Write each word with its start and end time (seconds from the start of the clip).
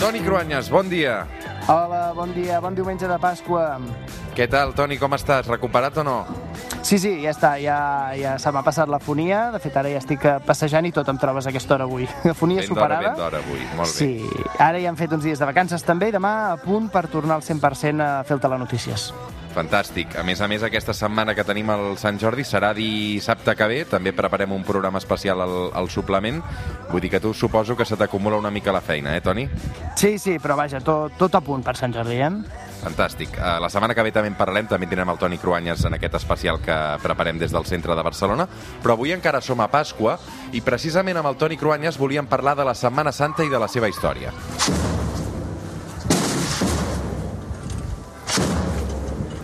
Toni 0.00 0.20
Cruanyes, 0.20 0.70
bon 0.70 0.88
dia. 0.88 1.26
Hola, 1.68 2.12
bon 2.16 2.32
dia, 2.34 2.58
bon 2.60 2.74
diumenge 2.74 3.06
de 3.06 3.18
Pasqua. 3.20 3.76
Què 4.34 4.46
tal, 4.48 4.72
Toni, 4.74 4.96
com 4.98 5.12
estàs? 5.12 5.46
Recuperat 5.50 5.98
o 6.00 6.04
no? 6.06 6.14
Sí, 6.80 6.96
sí, 6.98 7.10
ja 7.20 7.34
està, 7.34 7.50
ja, 7.60 7.76
ja 8.16 8.36
se 8.40 8.50
m'ha 8.54 8.62
passat 8.64 8.88
la 8.88 8.98
fonia, 9.02 9.50
de 9.52 9.60
fet 9.60 9.76
ara 9.76 9.90
ja 9.92 10.00
estic 10.00 10.24
eh, 10.24 10.38
passejant 10.46 10.88
i 10.88 10.92
tot 10.96 11.08
em 11.12 11.18
trobes 11.20 11.44
a 11.46 11.52
aquesta 11.52 11.76
hora 11.76 11.84
avui. 11.84 12.08
La 12.24 12.32
fonia 12.34 12.62
Ben 12.64 12.70
superada. 12.70 13.10
ben 13.10 13.20
d'hora 13.20 13.42
avui, 13.44 13.60
molt 13.76 13.92
bé. 13.92 13.92
Sí, 13.92 14.48
ara 14.56 14.80
ja 14.80 14.88
hem 14.88 14.96
fet 14.96 15.12
uns 15.12 15.26
dies 15.26 15.38
de 15.38 15.50
vacances 15.50 15.84
també 15.84 16.08
i 16.08 16.16
demà 16.16 16.32
a 16.54 16.56
punt 16.64 16.88
per 16.88 17.04
tornar 17.12 17.36
al 17.36 17.44
100% 17.44 18.00
a 18.06 18.10
fer 18.24 18.38
el 18.38 18.42
telenotícies. 18.42 19.10
Fantàstic. 19.54 20.14
A 20.18 20.22
més 20.22 20.40
a 20.40 20.46
més, 20.50 20.62
aquesta 20.62 20.94
setmana 20.94 21.34
que 21.34 21.44
tenim 21.46 21.70
el 21.74 21.96
Sant 21.98 22.18
Jordi 22.22 22.44
serà 22.46 22.70
dissabte 22.76 23.56
que 23.58 23.66
ve. 23.70 23.80
També 23.90 24.14
preparem 24.14 24.52
un 24.54 24.64
programa 24.66 25.02
especial 25.02 25.42
al, 25.42 25.56
al 25.74 25.90
suplement. 25.90 26.40
Vull 26.90 27.02
dir 27.02 27.10
que 27.10 27.20
tu 27.20 27.34
suposo 27.34 27.76
que 27.76 27.86
se 27.86 27.98
t'acumula 27.98 28.38
una 28.38 28.50
mica 28.50 28.72
la 28.72 28.80
feina, 28.80 29.16
eh, 29.16 29.20
Toni? 29.20 29.48
Sí, 29.96 30.18
sí, 30.18 30.38
però 30.38 30.56
vaja, 30.56 30.80
tot, 30.84 31.18
tot 31.18 31.34
a 31.34 31.42
punt 31.42 31.66
per 31.66 31.76
Sant 31.78 31.94
Jordi, 31.94 32.20
eh? 32.22 32.30
Fantàstic. 32.80 33.34
Uh, 33.36 33.58
la 33.60 33.68
setmana 33.68 33.94
que 33.94 34.06
ve 34.06 34.14
també 34.14 34.30
en 34.32 34.38
parlarem, 34.38 34.70
també 34.70 34.88
tindrem 34.88 35.10
el 35.12 35.20
Toni 35.20 35.38
Cruanyes 35.42 35.84
en 35.84 35.98
aquest 35.98 36.16
especial 36.22 36.62
que 36.64 36.78
preparem 37.02 37.38
des 37.42 37.52
del 37.52 37.68
centre 37.68 37.96
de 37.96 38.06
Barcelona, 38.06 38.48
però 38.80 38.96
avui 38.96 39.12
encara 39.12 39.42
som 39.44 39.60
a 39.60 39.68
Pasqua 39.68 40.16
i 40.56 40.64
precisament 40.64 41.20
amb 41.20 41.34
el 41.34 41.38
Toni 41.40 41.60
Cruanyes 41.60 42.00
volíem 42.00 42.30
parlar 42.30 42.56
de 42.56 42.64
la 42.64 42.74
Setmana 42.78 43.12
Santa 43.12 43.44
i 43.44 43.52
de 43.52 43.60
la 43.60 43.68
seva 43.68 43.90
història. 43.92 44.32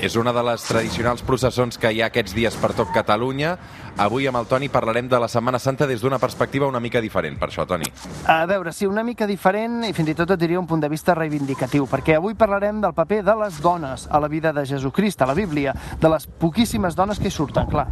És 0.06 0.14
una 0.14 0.30
de 0.30 0.42
les 0.46 0.62
tradicionals 0.62 1.24
processons 1.26 1.80
que 1.82 1.90
hi 1.90 1.98
ha 1.98 2.06
aquests 2.12 2.34
dies 2.36 2.54
per 2.62 2.68
tot 2.78 2.92
Catalunya. 2.94 3.56
Avui 4.04 4.28
amb 4.30 4.38
el 4.38 4.46
Toni 4.46 4.68
parlarem 4.70 5.08
de 5.10 5.18
la 5.18 5.26
Setmana 5.26 5.58
Santa 5.58 5.88
des 5.90 6.04
d'una 6.04 6.20
perspectiva 6.22 6.68
una 6.70 6.78
mica 6.78 7.00
diferent, 7.02 7.34
per 7.40 7.48
això, 7.48 7.64
Toni. 7.66 7.88
A 8.30 8.44
veure, 8.46 8.70
sí, 8.70 8.86
una 8.86 9.02
mica 9.02 9.26
diferent 9.26 9.80
i 9.88 9.90
fins 9.96 10.12
i 10.12 10.14
tot 10.14 10.30
et 10.30 10.38
diria 10.38 10.60
un 10.60 10.68
punt 10.70 10.84
de 10.84 10.90
vista 10.92 11.16
reivindicatiu, 11.18 11.88
perquè 11.90 12.20
avui 12.20 12.36
parlarem 12.38 12.78
del 12.84 12.94
paper 12.94 13.24
de 13.26 13.34
les 13.40 13.58
dones 13.64 14.06
a 14.06 14.20
la 14.22 14.30
vida 14.30 14.52
de 14.54 14.62
Jesucrist, 14.68 15.26
a 15.26 15.26
la 15.32 15.34
Bíblia, 15.34 15.74
de 15.98 16.12
les 16.12 16.28
poquíssimes 16.38 16.94
dones 16.94 17.18
que 17.18 17.26
hi 17.26 17.34
surten, 17.34 17.66
clar. 17.66 17.88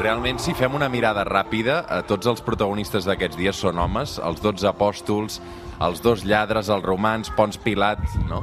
Realment, 0.00 0.40
si 0.40 0.56
fem 0.56 0.74
una 0.76 0.88
mirada 0.88 1.26
ràpida, 1.28 1.82
eh, 1.82 2.02
tots 2.08 2.28
els 2.30 2.40
protagonistes 2.40 3.04
d'aquests 3.04 3.36
dies 3.36 3.56
són 3.56 3.76
homes, 3.84 4.16
els 4.16 4.40
12 4.40 4.68
apòstols, 4.72 5.40
els 5.84 6.00
dos 6.04 6.24
lladres, 6.24 6.70
els 6.72 6.84
romans, 6.84 7.32
Pons 7.36 7.58
Pilat, 7.60 8.02
no? 8.30 8.42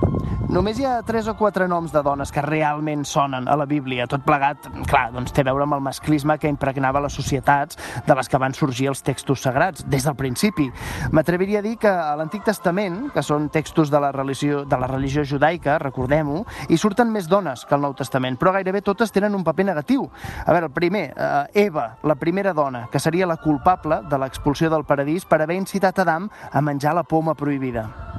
Només 0.53 0.77
hi 0.77 0.83
ha 0.85 0.99
tres 1.01 1.25
o 1.25 1.33
quatre 1.33 1.65
noms 1.65 1.89
de 1.89 2.01
dones 2.05 2.29
que 2.29 2.41
realment 2.45 3.01
sonen 3.09 3.47
a 3.49 3.55
la 3.57 3.65
Bíblia. 3.65 4.05
Tot 4.05 4.21
plegat, 4.21 4.67
clar, 4.85 5.07
doncs 5.15 5.33
té 5.33 5.41
a 5.41 5.47
veure 5.47 5.65
amb 5.65 5.73
el 5.79 5.81
masclisme 5.81 6.35
que 6.37 6.51
impregnava 6.51 7.01
les 7.01 7.15
societats 7.17 7.79
de 8.05 8.13
les 8.13 8.29
que 8.29 8.37
van 8.37 8.53
sorgir 8.53 8.91
els 8.91 9.01
textos 9.01 9.41
sagrats, 9.47 9.87
des 9.89 10.05
del 10.05 10.13
principi. 10.13 10.67
M'atreviria 11.09 11.63
a 11.63 11.65
dir 11.65 11.73
que 11.81 11.89
a 11.89 12.13
l'Antic 12.19 12.45
Testament, 12.45 13.09
que 13.15 13.25
són 13.25 13.49
textos 13.49 13.89
de 13.89 13.97
la 13.97 14.13
religió, 14.13 14.61
de 14.69 14.77
la 14.77 14.91
religió 14.93 15.25
judaica, 15.25 15.79
recordem-ho, 15.81 16.45
hi 16.69 16.77
surten 16.77 17.09
més 17.09 17.25
dones 17.25 17.65
que 17.65 17.73
al 17.73 17.81
Nou 17.81 17.97
Testament, 17.97 18.37
però 18.37 18.53
gairebé 18.53 18.85
totes 18.85 19.09
tenen 19.09 19.33
un 19.33 19.41
paper 19.47 19.71
negatiu. 19.73 20.05
A 20.45 20.53
veure, 20.53 20.69
el 20.69 20.77
primer, 20.77 21.07
eh, 21.17 21.65
Eva, 21.65 21.95
la 22.03 22.19
primera 22.21 22.53
dona, 22.53 22.89
que 22.91 23.01
seria 23.01 23.25
la 23.25 23.41
culpable 23.41 24.03
de 24.05 24.21
l'expulsió 24.21 24.69
del 24.69 24.85
paradís 24.85 25.25
per 25.25 25.41
haver 25.41 25.57
incitat 25.57 26.05
Adam 26.05 26.29
a 26.51 26.61
menjar 26.61 26.93
la 26.93 27.09
poma 27.09 27.33
prohibida. 27.33 28.12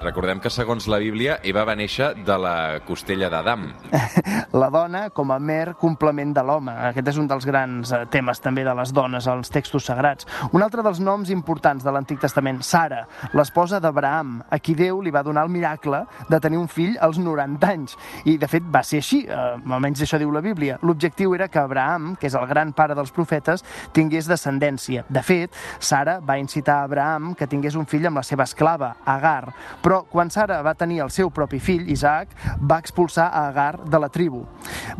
Recordem 0.00 0.38
que, 0.40 0.48
segons 0.48 0.86
la 0.88 0.96
Bíblia, 0.96 1.34
Eva 1.44 1.60
va 1.68 1.74
néixer 1.76 2.14
de 2.24 2.36
la 2.40 2.80
costella 2.88 3.28
d'Adam. 3.28 3.66
la 4.60 4.70
dona 4.72 5.02
com 5.12 5.28
a 5.28 5.36
mer 5.36 5.74
complement 5.76 6.30
de 6.32 6.44
l'home. 6.46 6.72
Aquest 6.88 7.10
és 7.12 7.18
un 7.20 7.26
dels 7.28 7.44
grans 7.44 7.92
eh, 7.92 7.98
temes 8.08 8.40
també 8.40 8.64
de 8.64 8.72
les 8.78 8.94
dones 8.96 9.28
als 9.28 9.52
textos 9.52 9.90
sagrats. 9.90 10.24
Un 10.56 10.64
altre 10.64 10.80
dels 10.86 11.02
noms 11.04 11.28
importants 11.34 11.84
de 11.84 11.92
l'Antic 11.92 12.22
Testament, 12.22 12.62
Sara, 12.64 13.02
l'esposa 13.36 13.76
d'Abraham, 13.84 14.38
a 14.48 14.58
qui 14.58 14.72
Déu 14.78 15.02
li 15.04 15.12
va 15.12 15.24
donar 15.26 15.44
el 15.44 15.52
miracle 15.52 16.00
de 16.30 16.40
tenir 16.40 16.62
un 16.62 16.70
fill 16.72 16.96
als 17.04 17.20
90 17.20 17.68
anys. 17.68 17.98
I, 18.24 18.38
de 18.40 18.48
fet, 18.48 18.64
va 18.72 18.80
ser 18.80 19.02
així, 19.04 19.20
eh, 19.28 19.50
almenys 19.60 20.06
això 20.06 20.16
diu 20.22 20.32
la 20.32 20.40
Bíblia. 20.40 20.78
L'objectiu 20.80 21.36
era 21.36 21.50
que 21.52 21.60
Abraham, 21.60 22.14
que 22.16 22.30
és 22.32 22.38
el 22.40 22.48
gran 22.48 22.72
pare 22.72 22.96
dels 22.96 23.12
profetes, 23.12 23.66
tingués 23.92 24.32
descendència. 24.32 25.04
De 25.12 25.20
fet, 25.20 25.52
Sara 25.76 26.22
va 26.24 26.40
incitar 26.40 26.80
a 26.80 26.88
Abraham 26.88 27.34
que 27.36 27.50
tingués 27.50 27.76
un 27.76 27.84
fill 27.84 28.08
amb 28.08 28.22
la 28.22 28.24
seva 28.24 28.48
esclava, 28.48 28.94
Agar, 29.04 29.52
però 29.82 29.89
quan 30.10 30.30
Sara 30.30 30.60
va 30.62 30.74
tenir 30.78 31.00
el 31.04 31.10
seu 31.10 31.30
propi 31.34 31.58
fill, 31.60 31.88
Isaac, 31.90 32.32
va 32.60 32.78
expulsar 32.78 33.28
a 33.28 33.46
Agar 33.48 33.84
de 33.84 34.00
la 34.00 34.08
tribu. 34.12 34.44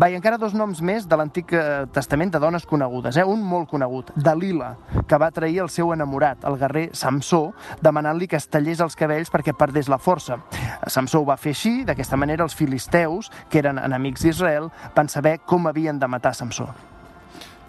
Va, 0.01 0.09
i 0.11 0.17
encara 0.19 0.39
dos 0.41 0.55
noms 0.57 0.81
més 0.83 1.07
de 1.09 1.19
l'Antic 1.19 1.55
eh, 1.55 1.65
Testament 1.95 2.33
de 2.35 2.41
dones 2.43 2.67
conegudes. 2.67 3.19
Eh? 3.21 3.25
Un 3.27 3.43
molt 3.47 3.71
conegut, 3.71 4.13
Dalila, 4.17 4.73
que 5.09 5.19
va 5.21 5.31
trair 5.35 5.61
el 5.65 5.71
seu 5.73 5.93
enamorat, 5.95 6.45
el 6.49 6.59
guerrer 6.61 6.89
Samsó, 6.97 7.53
demanant-li 7.83 8.29
que 8.31 8.41
es 8.41 8.49
tallés 8.51 8.83
els 8.85 8.99
cabells 8.99 9.33
perquè 9.33 9.55
perdés 9.57 9.91
la 9.93 10.01
força. 10.01 10.41
Samsó 10.87 11.23
ho 11.23 11.29
va 11.29 11.39
fer 11.41 11.55
així, 11.57 11.75
d'aquesta 11.85 12.19
manera 12.21 12.47
els 12.47 12.57
filisteus, 12.57 13.31
que 13.51 13.63
eren 13.63 13.79
enemics 13.79 14.27
d'Israel, 14.27 14.71
van 14.97 15.13
saber 15.13 15.39
com 15.47 15.71
havien 15.71 15.99
de 15.99 16.09
matar 16.11 16.35
Samsó. 16.35 16.71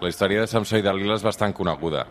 La 0.01 0.09
història 0.09 0.41
de 0.41 0.49
Samsó 0.49 0.79
i 0.79 0.85
Dalila 0.85 1.19
és 1.19 1.25
bastant 1.25 1.53
coneguda. 1.53 2.07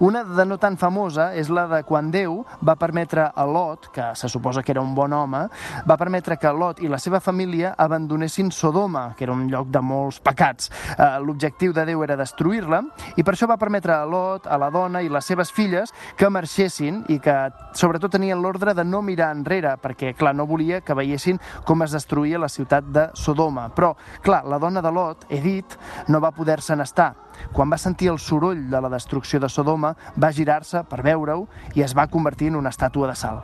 Una 0.00 0.24
de 0.24 0.46
no 0.46 0.56
tan 0.56 0.78
famosa 0.80 1.26
és 1.36 1.50
la 1.52 1.66
de 1.68 1.82
quan 1.84 2.06
Déu 2.08 2.38
va 2.64 2.72
permetre 2.80 3.26
a 3.36 3.44
Lot, 3.44 3.90
que 3.92 4.06
se 4.16 4.30
suposa 4.32 4.62
que 4.64 4.72
era 4.72 4.80
un 4.80 4.94
bon 4.96 5.12
home, 5.12 5.42
va 5.84 5.96
permetre 6.00 6.38
que 6.40 6.48
Lot 6.56 6.80
i 6.80 6.88
la 6.88 6.96
seva 6.96 7.20
família 7.20 7.74
abandonessin 7.76 8.48
Sodoma, 8.48 9.10
que 9.18 9.26
era 9.26 9.34
un 9.36 9.42
lloc 9.52 9.68
de 9.68 9.82
molts 9.84 10.16
pecats. 10.24 10.70
Eh, 10.96 11.10
L'objectiu 11.20 11.76
de 11.76 11.84
Déu 11.84 12.00
era 12.06 12.16
destruir-la 12.16 12.80
i 13.20 13.22
per 13.22 13.34
això 13.34 13.44
va 13.50 13.60
permetre 13.60 13.92
a 13.92 14.08
Lot, 14.08 14.48
a 14.48 14.56
la 14.56 14.70
dona 14.72 15.04
i 15.04 15.12
les 15.12 15.28
seves 15.28 15.52
filles 15.52 15.92
que 16.16 16.32
marxessin 16.32 17.04
i 17.12 17.20
que 17.20 17.36
sobretot 17.76 18.16
tenien 18.16 18.40
l'ordre 18.40 18.72
de 18.72 18.88
no 18.88 19.02
mirar 19.04 19.34
enrere, 19.36 19.76
perquè, 19.84 20.14
clar, 20.16 20.32
no 20.32 20.48
volia 20.48 20.80
que 20.80 20.96
veiessin 20.96 21.36
com 21.68 21.84
es 21.84 21.92
destruïa 21.92 22.40
la 22.40 22.48
ciutat 22.48 22.88
de 22.88 23.10
Sodoma. 23.12 23.68
Però, 23.76 23.92
clar, 24.24 24.46
la 24.48 24.56
dona 24.56 24.80
de 24.80 24.96
Lot, 24.96 25.28
Edith, 25.28 25.76
no 26.08 26.24
va 26.24 26.32
poder-se'n 26.32 26.80
estar. 26.88 27.12
Quan 27.52 27.70
va 27.72 27.78
sentir 27.78 28.10
el 28.12 28.18
soroll 28.18 28.66
de 28.70 28.80
la 28.80 28.90
destrucció 28.92 29.40
de 29.40 29.48
Sodoma, 29.48 29.89
va 30.16 30.32
girar-se 30.32 30.84
per 30.88 31.02
veure-ho 31.06 31.46
i 31.74 31.84
es 31.86 31.96
va 31.96 32.08
convertir 32.10 32.50
en 32.50 32.60
una 32.60 32.72
estàtua 32.74 33.10
de 33.10 33.16
sal. 33.18 33.42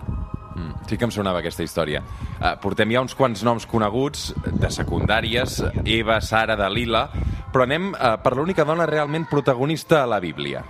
Mm, 0.57 0.87
sí 0.89 0.97
que 0.97 1.05
em 1.05 1.13
sonava 1.13 1.43
aquesta 1.43 1.65
història. 1.67 2.01
Uh, 2.39 2.55
portem 2.63 2.93
ja 2.95 3.03
uns 3.05 3.15
quants 3.15 3.45
noms 3.45 3.69
coneguts 3.69 4.31
de 4.47 4.71
secundàries, 4.73 5.61
Eva, 5.85 6.21
Sara, 6.25 6.57
Dalila, 6.57 7.07
però 7.53 7.67
anem 7.67 7.93
uh, 7.93 8.17
per 8.23 8.37
l'única 8.37 8.65
dona 8.65 8.89
realment 8.89 9.29
protagonista 9.29 10.03
a 10.03 10.09
la 10.09 10.21
Bíblia. 10.21 10.65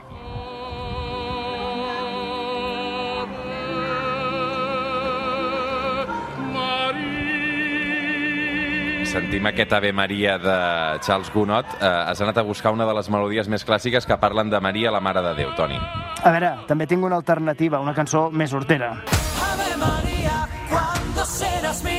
Sentim 9.17 9.47
aquest 9.49 9.73
Ave 9.73 9.95
Maria 9.97 10.35
de 10.37 10.57
Charles 11.01 11.31
Gounod. 11.33 11.65
Uh, 11.79 11.87
has 12.11 12.21
anat 12.21 12.37
a 12.37 12.45
buscar 12.45 12.75
una 12.77 12.85
de 12.85 12.93
les 12.99 13.09
melodies 13.09 13.49
més 13.49 13.65
clàssiques 13.65 14.05
que 14.05 14.21
parlen 14.21 14.53
de 14.53 14.61
Maria, 14.61 14.93
la 14.93 15.01
Mare 15.01 15.25
de 15.25 15.33
Déu, 15.41 15.57
Toni. 15.57 15.81
A 16.21 16.37
veure, 16.37 16.53
també 16.69 16.85
tinc 16.85 17.09
una 17.09 17.17
alternativa, 17.17 17.81
una 17.81 17.97
cançó 17.97 18.29
més 18.29 18.53
hortera. 18.53 18.93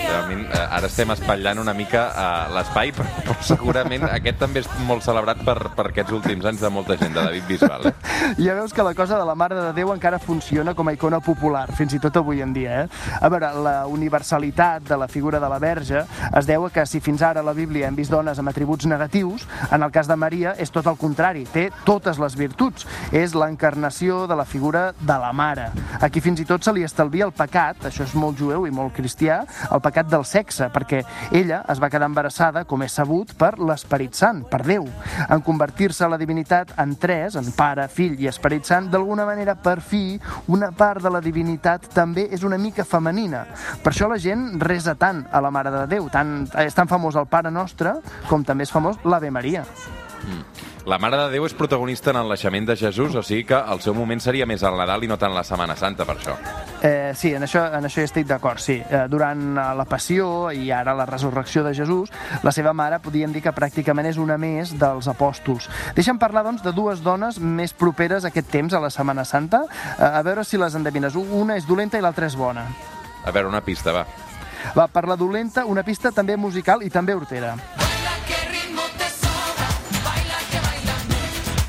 Realment, 0.07 0.45
eh, 0.47 0.61
ara 0.77 0.87
estem 0.87 1.11
espatllant 1.11 1.59
una 1.59 1.73
mica 1.75 2.05
uh, 2.07 2.53
l'espai, 2.55 2.93
però, 2.95 3.09
però 3.27 3.35
segurament 3.43 4.05
aquest 4.07 4.39
també 4.39 4.61
és 4.63 4.69
molt 4.87 5.03
celebrat 5.03 5.41
per, 5.45 5.57
per 5.75 5.89
aquests 5.89 6.15
últims 6.15 6.47
anys 6.47 6.63
de 6.63 6.71
molta 6.71 6.95
gent, 6.99 7.13
de 7.15 7.23
David 7.25 7.47
Bisbal. 7.49 7.89
Eh? 7.91 7.95
Ja 8.47 8.53
veus 8.57 8.73
que 8.75 8.83
la 8.83 8.93
cosa 8.95 9.17
de 9.19 9.25
la 9.27 9.35
Mare 9.39 9.55
de 9.55 9.71
Déu 9.75 9.91
encara 9.93 10.19
funciona 10.19 10.73
com 10.75 10.87
a 10.87 10.93
icona 10.95 11.19
popular, 11.23 11.65
fins 11.77 11.95
i 11.95 11.99
tot 12.03 12.17
avui 12.19 12.41
en 12.43 12.53
dia. 12.55 12.83
Eh? 12.83 13.13
A 13.21 13.29
veure, 13.31 13.51
la 13.63 13.75
universalitat 13.91 14.87
de 14.87 14.97
la 14.99 15.07
figura 15.11 15.39
de 15.43 15.49
la 15.49 15.59
Verge 15.63 16.03
es 16.27 16.47
deu 16.47 16.67
a 16.67 16.71
que 16.73 16.85
si 16.85 17.01
fins 17.03 17.23
ara 17.23 17.43
a 17.43 17.47
la 17.47 17.55
Bíblia 17.57 17.87
hem 17.87 17.95
vist 17.97 18.11
dones 18.11 18.39
amb 18.39 18.51
atributs 18.51 18.87
negatius, 18.87 19.47
en 19.71 19.83
el 19.83 19.93
cas 19.95 20.07
de 20.07 20.15
Maria 20.19 20.55
és 20.59 20.71
tot 20.73 20.87
el 20.87 20.99
contrari, 20.99 21.45
té 21.51 21.67
totes 21.87 22.19
les 22.21 22.35
virtuts. 22.39 22.87
És 23.15 23.35
l'encarnació 23.35 24.25
de 24.27 24.35
la 24.37 24.45
figura 24.45 24.91
de 24.99 25.19
la 25.19 25.33
Mare. 25.35 25.69
Aquí 26.03 26.21
fins 26.23 26.41
i 26.43 26.47
tot 26.47 26.63
se 26.63 26.73
li 26.75 26.85
estalvia 26.85 27.27
el 27.27 27.35
pecat, 27.35 27.87
això 27.89 28.05
és 28.05 28.15
molt 28.15 28.37
jueu 28.39 28.67
i 28.67 28.73
molt 28.73 28.93
cristià, 28.95 29.41
el 29.71 29.81
pecat 29.83 29.96
del 30.05 30.25
sexe, 30.25 30.69
perquè 30.69 31.01
ella 31.31 31.63
es 31.71 31.81
va 31.81 31.89
quedar 31.89 32.05
embarassada, 32.11 32.65
com 32.69 32.83
és 32.85 32.93
sabut, 32.93 33.33
per 33.39 33.55
l'Esperit 33.57 34.13
Sant, 34.13 34.43
per 34.45 34.61
Déu. 34.67 34.85
En 35.25 35.41
convertir-se 35.41 36.07
la 36.07 36.19
divinitat 36.21 36.75
en 36.77 36.93
tres, 37.01 37.35
en 37.39 37.49
Pare, 37.57 37.87
Fill 37.89 38.19
i 38.21 38.29
Esperit 38.29 38.69
Sant, 38.69 38.91
d'alguna 38.93 39.25
manera, 39.25 39.57
per 39.57 39.79
fi, 39.81 40.19
una 40.53 40.69
part 40.71 41.01
de 41.01 41.09
la 41.09 41.21
divinitat 41.25 41.89
també 41.95 42.27
és 42.29 42.45
una 42.45 42.61
mica 42.61 42.85
femenina. 42.85 43.47
Per 43.81 43.93
això 43.93 44.09
la 44.11 44.21
gent 44.21 44.59
resa 44.61 44.93
tant 44.93 45.25
a 45.31 45.41
la 45.41 45.51
Mare 45.51 45.73
de 45.73 45.85
Déu, 45.97 46.11
tant, 46.13 46.43
és 46.61 46.77
tan 46.77 46.87
famós 46.91 47.17
el 47.17 47.25
Pare 47.25 47.49
Nostre 47.51 47.97
com 48.29 48.45
també 48.45 48.67
és 48.67 48.73
famós 48.73 49.01
l'Ave 49.07 49.31
Maria. 49.33 49.65
La 50.87 50.97
Mare 51.03 51.17
de 51.19 51.31
Déu 51.33 51.43
és 51.43 51.51
protagonista 51.51 52.13
en 52.13 52.17
el 52.21 52.29
naixement 52.31 52.69
de 52.69 52.75
Jesús, 52.79 53.15
o 53.19 53.21
sigui 53.25 53.43
que 53.49 53.57
el 53.59 53.81
seu 53.83 53.91
moment 53.91 54.21
seria 54.23 54.45
més 54.47 54.61
al 54.63 54.77
Nadal 54.79 55.03
i 55.03 55.09
no 55.11 55.17
tant 55.19 55.33
la 55.35 55.43
Setmana 55.43 55.75
Santa, 55.75 56.05
per 56.07 56.15
això. 56.15 56.35
Eh, 56.79 57.11
sí, 57.11 57.33
en 57.35 57.43
això, 57.43 57.65
en 57.75 57.83
això 57.89 57.99
hi 57.99 58.07
estic 58.07 58.27
d'acord, 58.29 58.61
sí. 58.63 58.77
Eh, 58.79 59.01
durant 59.11 59.41
eh, 59.57 59.65
la 59.75 59.83
passió 59.83 60.47
i 60.55 60.69
ara 60.71 60.93
la 60.95 61.03
resurrecció 61.09 61.65
de 61.65 61.73
Jesús, 61.75 62.13
la 62.39 62.53
seva 62.55 62.71
mare 62.71 63.01
podríem 63.03 63.35
dir 63.35 63.41
que 63.43 63.51
pràcticament 63.51 64.07
és 64.07 64.19
una 64.21 64.37
més 64.39 64.71
dels 64.79 65.09
apòstols. 65.11 65.67
Deixa'm 65.97 66.21
parlar, 66.21 66.45
doncs, 66.47 66.63
de 66.63 66.71
dues 66.71 67.03
dones 67.03 67.41
més 67.43 67.75
properes 67.75 68.23
a 68.23 68.31
aquest 68.31 68.47
temps, 68.53 68.71
a 68.71 68.79
la 68.79 68.93
Setmana 68.93 69.25
Santa, 69.27 69.65
eh, 69.67 70.07
a 70.07 70.23
veure 70.23 70.47
si 70.47 70.55
les 70.55 70.79
endevines. 70.79 71.19
Una 71.19 71.59
és 71.59 71.67
dolenta 71.67 71.99
i 71.99 72.05
l'altra 72.05 72.31
és 72.31 72.39
bona. 72.39 72.63
A 73.25 73.35
veure, 73.35 73.51
una 73.51 73.59
pista, 73.65 73.91
va. 73.91 74.05
Va, 74.71 74.87
per 74.87 75.03
la 75.03 75.19
dolenta, 75.19 75.65
una 75.67 75.83
pista 75.83 76.15
també 76.15 76.39
musical 76.39 76.79
i 76.87 76.89
també 76.89 77.15
hortera. 77.15 77.57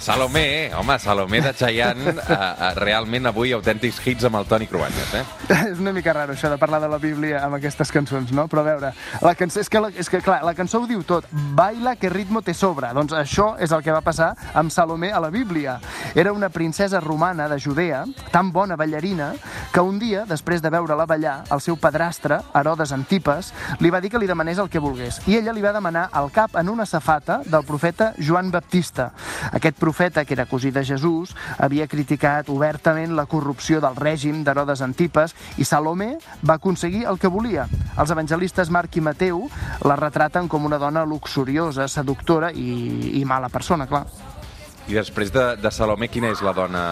Salomé, 0.08 0.70
home, 0.74 0.98
Salomé 0.98 1.42
de 1.42 1.52
Chayanne, 1.52 2.08
eh, 2.08 2.16
eh, 2.16 2.68
realment 2.80 3.28
avui 3.28 3.50
autèntics 3.52 3.98
hits 4.06 4.24
amb 4.24 4.38
el 4.38 4.46
Toni 4.48 4.64
Cruanyes, 4.66 5.10
eh? 5.18 5.24
és 5.68 5.80
una 5.82 5.92
mica 5.92 6.14
raro 6.16 6.32
això 6.32 6.48
de 6.48 6.56
parlar 6.56 6.80
de 6.80 6.88
la 6.88 6.96
Bíblia 6.96 7.42
amb 7.44 7.58
aquestes 7.58 7.92
cançons, 7.92 8.32
no? 8.32 8.46
Però 8.48 8.62
a 8.62 8.66
veure, 8.70 8.92
la 9.20 9.34
cançó, 9.36 9.60
és, 9.60 9.68
que 9.68 9.82
la, 9.84 9.90
és 9.92 10.08
que 10.08 10.22
clar, 10.24 10.38
la 10.48 10.54
cançó 10.56 10.80
ho 10.80 10.86
diu 10.88 11.02
tot. 11.04 11.26
Baila 11.58 11.94
que 12.00 12.08
ritmo 12.08 12.40
te 12.40 12.54
sobra. 12.56 12.94
Doncs 12.96 13.12
això 13.16 13.50
és 13.60 13.72
el 13.74 13.84
que 13.84 13.92
va 13.92 14.00
passar 14.04 14.30
amb 14.56 14.72
Salomé 14.72 15.10
a 15.12 15.20
la 15.20 15.28
Bíblia. 15.28 15.76
Era 16.16 16.32
una 16.32 16.48
princesa 16.48 17.00
romana 17.04 17.48
de 17.52 17.60
Judea, 17.60 18.06
tan 18.32 18.48
bona 18.52 18.80
ballarina, 18.80 19.34
que 19.74 19.84
un 19.84 20.00
dia, 20.00 20.24
després 20.24 20.64
de 20.64 20.72
veure-la 20.72 21.04
ballar, 21.04 21.42
el 21.52 21.60
seu 21.60 21.76
padrastre, 21.76 22.40
Herodes 22.56 22.96
Antipes, 22.96 23.52
li 23.84 23.92
va 23.92 24.00
dir 24.00 24.08
que 24.14 24.20
li 24.24 24.30
demanés 24.30 24.56
el 24.56 24.72
que 24.72 24.80
volgués. 24.80 25.20
I 25.28 25.36
ella 25.42 25.52
li 25.52 25.64
va 25.64 25.76
demanar 25.76 26.08
el 26.16 26.32
cap 26.32 26.56
en 26.56 26.72
una 26.72 26.88
safata 26.88 27.42
del 27.44 27.68
profeta 27.68 28.14
Joan 28.16 28.50
Baptista. 28.50 29.10
Aquest 29.52 29.76
profeta, 29.76 29.97
que 29.98 30.34
era 30.34 30.46
cosí 30.46 30.70
de 30.70 30.84
Jesús, 30.84 31.34
havia 31.58 31.88
criticat 31.90 32.48
obertament 32.48 33.16
la 33.16 33.26
corrupció 33.26 33.80
del 33.82 33.96
règim 33.98 34.44
d'Herodes 34.46 34.80
Antipes 34.84 35.34
i 35.58 35.66
Salomé 35.66 36.12
va 36.46 36.54
aconseguir 36.54 37.04
el 37.10 37.18
que 37.18 37.26
volia. 37.26 37.66
Els 37.98 38.12
evangelistes 38.14 38.70
Marc 38.70 38.94
i 38.96 39.02
Mateu 39.02 39.48
la 39.82 39.96
retraten 39.98 40.46
com 40.46 40.64
una 40.64 40.78
dona 40.78 41.02
luxuriosa, 41.04 41.88
seductora 41.88 42.52
i, 42.54 43.18
i 43.18 43.24
mala 43.26 43.50
persona, 43.50 43.88
clar. 43.90 44.04
I 44.86 44.94
després 44.94 45.34
de, 45.34 45.56
de 45.58 45.70
Salomé, 45.74 46.06
quina 46.08 46.30
és 46.30 46.40
la 46.46 46.54
dona 46.54 46.84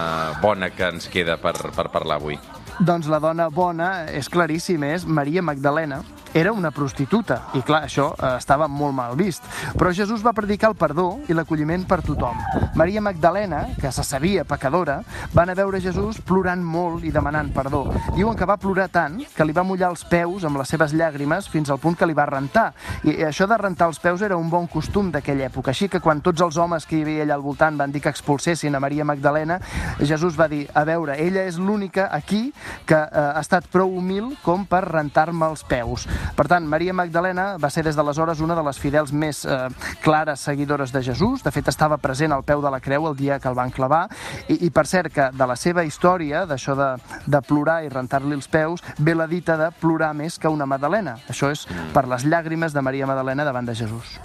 bona 0.43 0.69
que 0.69 0.91
ens 0.91 1.07
queda 1.07 1.39
per, 1.39 1.55
per 1.73 1.87
parlar 1.95 2.19
avui? 2.19 2.35
Doncs 2.77 3.07
la 3.07 3.23
dona 3.23 3.47
bona 3.49 4.03
és 4.11 4.27
claríssim, 4.29 4.83
és 4.83 5.07
Maria 5.07 5.41
Magdalena. 5.41 6.03
Era 6.37 6.51
una 6.53 6.69
prostituta, 6.69 7.39
i 7.57 7.63
clar, 7.65 7.79
això 7.87 8.11
eh, 8.13 8.35
estava 8.37 8.67
molt 8.69 8.93
mal 8.93 9.15
vist. 9.17 9.41
Però 9.73 9.89
Jesús 9.89 10.21
va 10.21 10.35
predicar 10.37 10.69
el 10.69 10.75
perdó 10.77 11.07
i 11.25 11.33
l'acolliment 11.33 11.87
per 11.89 12.03
tothom. 12.05 12.37
Maria 12.77 13.01
Magdalena, 13.01 13.63
que 13.81 13.89
se 13.91 14.03
sabia 14.05 14.43
pecadora, 14.45 14.99
va 15.33 15.41
anar 15.41 15.55
a 15.55 15.59
veure 15.63 15.81
Jesús 15.81 16.19
plorant 16.21 16.61
molt 16.61 17.07
i 17.09 17.13
demanant 17.15 17.49
perdó. 17.55 17.87
Diuen 18.13 18.37
que 18.37 18.45
va 18.45 18.59
plorar 18.61 18.85
tant 18.93 19.15
que 19.33 19.47
li 19.49 19.55
va 19.57 19.63
mullar 19.65 19.89
els 19.89 20.03
peus 20.05 20.45
amb 20.45 20.61
les 20.61 20.69
seves 20.69 20.93
llàgrimes 20.93 21.47
fins 21.49 21.71
al 21.73 21.81
punt 21.81 21.97
que 21.97 22.05
li 22.05 22.13
va 22.13 22.27
rentar. 22.29 22.67
I 23.01 23.17
això 23.25 23.49
de 23.49 23.57
rentar 23.57 23.89
els 23.89 23.97
peus 24.05 24.21
era 24.21 24.37
un 24.37 24.53
bon 24.53 24.69
costum 24.69 25.09
d'aquella 25.09 25.49
època. 25.49 25.73
Així 25.73 25.89
que 25.89 26.03
quan 26.05 26.21
tots 26.21 26.45
els 26.45 26.61
homes 26.61 26.85
que 26.85 26.99
hi 26.99 27.01
havia 27.07 27.25
allà 27.25 27.39
al 27.39 27.47
voltant 27.47 27.81
van 27.81 27.89
dir 27.89 28.03
que 28.05 28.13
expulsessin 28.13 28.77
a 28.77 28.83
Maria 28.83 29.09
Magdalena, 29.09 29.57
Jesús 30.05 30.37
va 30.37 30.45
dir, 30.53 30.67
a 30.69 30.85
veure, 30.85 31.17
ella 31.17 31.49
és 31.49 31.57
l'única 31.57 32.11
aquí 32.13 32.51
que 32.85 33.01
eh, 33.01 33.25
ha 33.25 33.41
estat 33.41 33.65
prou 33.73 33.97
humil 33.97 34.35
com 34.45 34.69
per 34.69 34.85
rentar-me 34.85 35.49
els 35.49 35.65
peus. 35.65 36.05
Per 36.35 36.47
tant, 36.49 36.65
Maria 36.67 36.93
Magdalena 36.93 37.47
va 37.61 37.69
ser 37.73 37.83
des 37.87 37.95
d'aleshores 37.95 38.41
una 38.43 38.55
de 38.57 38.63
les 38.65 38.79
fidels 38.79 39.13
més 39.13 39.43
eh, 39.45 39.57
clares 40.03 40.43
seguidores 40.43 40.91
de 40.93 41.03
Jesús. 41.03 41.43
De 41.43 41.53
fet, 41.53 41.67
estava 41.71 41.97
present 41.97 42.33
al 42.33 42.43
peu 42.43 42.61
de 42.61 42.71
la 42.73 42.81
creu 42.83 43.07
el 43.09 43.15
dia 43.17 43.39
que 43.39 43.49
el 43.49 43.57
van 43.57 43.71
clavar. 43.71 44.07
I, 44.47 44.59
i 44.67 44.71
per 44.71 44.87
cert, 44.89 45.13
que 45.13 45.29
de 45.33 45.47
la 45.49 45.55
seva 45.55 45.85
història, 45.87 46.45
d'això 46.49 46.75
de, 46.77 46.89
de 47.25 47.43
plorar 47.47 47.81
i 47.85 47.93
rentar-li 47.93 48.35
els 48.37 48.49
peus, 48.51 48.83
ve 48.99 49.15
la 49.15 49.27
dita 49.27 49.57
de 49.57 49.71
plorar 49.81 50.13
més 50.17 50.39
que 50.39 50.51
una 50.51 50.67
Madalena. 50.69 51.17
Això 51.29 51.51
és 51.53 51.67
per 51.93 52.07
les 52.09 52.25
llàgrimes 52.27 52.75
de 52.75 52.83
Maria 52.83 53.07
Magdalena 53.09 53.47
davant 53.47 53.67
de 53.67 53.75
Jesús. 53.77 54.17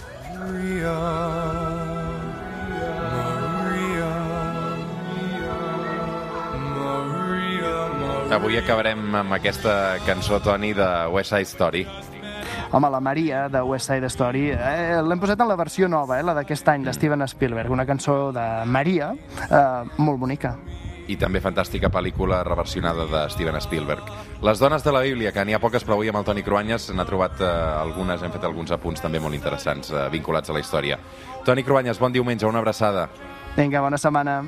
Avui 8.33 8.57
acabarem 8.57 9.13
amb 9.15 9.33
aquesta 9.35 9.99
cançó, 10.07 10.39
Toni, 10.41 10.71
de 10.73 10.87
West 11.13 11.29
Side 11.29 11.45
Story. 11.45 11.83
Home, 12.71 12.89
la 12.89 12.99
Maria, 12.99 13.47
de 13.47 13.61
West 13.61 13.91
Side 13.91 14.09
Story, 14.09 14.47
eh, 14.49 15.01
l'hem 15.05 15.21
posat 15.21 15.39
en 15.39 15.47
la 15.47 15.55
versió 15.55 15.87
nova, 15.87 16.17
eh, 16.19 16.23
la 16.25 16.33
d'aquest 16.33 16.67
any, 16.73 16.83
de 16.83 16.93
Steven 16.97 17.27
Spielberg, 17.27 17.69
una 17.71 17.85
cançó 17.85 18.31
de 18.33 18.65
Maria, 18.65 19.13
eh, 19.49 19.83
molt 19.97 20.19
bonica. 20.19 20.57
i 21.07 21.17
també 21.19 21.41
fantàstica 21.43 21.89
pel·lícula 21.91 22.45
reversionada 22.47 23.05
de 23.05 23.29
Steven 23.29 23.59
Spielberg. 23.61 24.03
Les 24.41 24.59
dones 24.59 24.83
de 24.85 24.91
la 24.91 25.01
Bíblia, 25.01 25.33
que 25.33 25.43
n'hi 25.43 25.53
ha 25.53 25.59
poques, 25.59 25.83
però 25.85 25.97
avui 25.97 26.07
amb 26.07 26.21
el 26.21 26.23
Toni 26.23 26.43
Cruanyes 26.43 26.89
n'ha 26.95 27.05
trobat 27.05 27.41
eh, 27.41 27.45
algunes, 27.45 28.23
hem 28.23 28.31
fet 28.31 28.43
alguns 28.47 28.71
apunts 28.71 29.01
també 29.03 29.19
molt 29.19 29.35
interessants, 29.35 29.91
eh, 29.91 30.07
vinculats 30.09 30.49
a 30.49 30.53
la 30.53 30.63
història. 30.63 30.97
Toni 31.43 31.63
Cruanyes, 31.63 31.99
bon 31.99 32.13
diumenge, 32.13 32.47
una 32.47 32.59
abraçada. 32.59 33.09
Vinga, 33.57 33.81
bona 33.81 33.99
setmana. 33.99 34.41